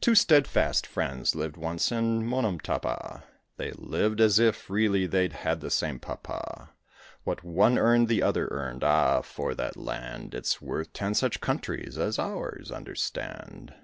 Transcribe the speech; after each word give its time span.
Two 0.00 0.14
steadfast 0.14 0.86
Friends 0.86 1.34
lived 1.34 1.58
once 1.58 1.92
in 1.92 2.22
Monomtàpa; 2.24 3.24
They 3.58 3.72
loved 3.72 4.18
as 4.18 4.38
if 4.38 4.70
really 4.70 5.06
they'd 5.06 5.34
had 5.34 5.60
the 5.60 5.70
same 5.70 6.00
pàpa: 6.00 6.70
What 7.24 7.44
one 7.44 7.76
earned 7.76 8.08
the 8.08 8.22
other 8.22 8.48
earned. 8.52 8.82
Ah! 8.82 9.20
for 9.20 9.54
that 9.54 9.76
land; 9.76 10.34
It's 10.34 10.62
worth 10.62 10.94
ten 10.94 11.12
such 11.12 11.42
countries 11.42 11.98
as 11.98 12.18
ours, 12.18 12.70
understand. 12.70 13.74